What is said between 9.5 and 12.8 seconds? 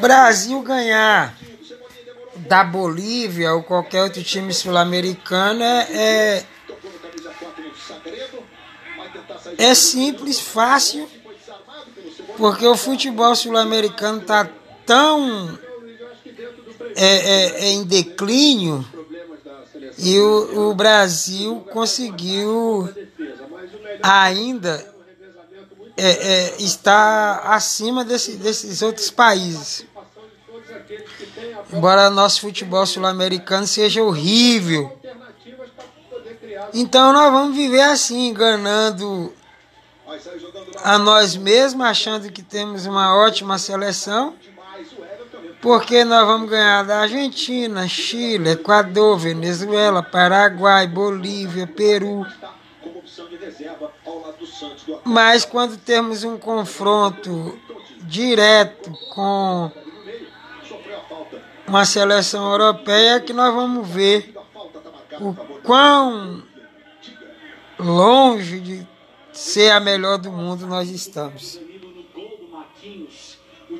é simples, fácil, porque o